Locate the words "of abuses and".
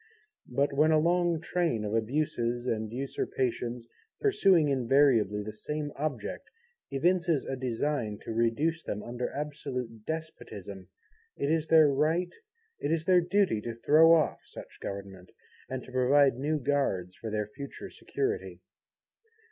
1.85-2.91